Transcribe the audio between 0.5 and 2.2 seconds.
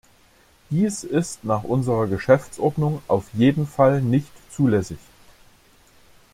Dies ist nach unserer